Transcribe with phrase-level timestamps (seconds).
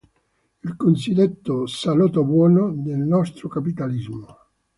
[0.63, 4.35] Il cosiddetto "salotto buono" del nostro capitalismo.